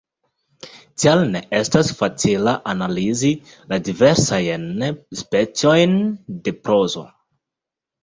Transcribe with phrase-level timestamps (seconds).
[1.03, 3.31] Tial ne estas facile analizi
[3.75, 4.69] la diversajn
[5.23, 5.97] specojn
[6.51, 7.09] de prozo.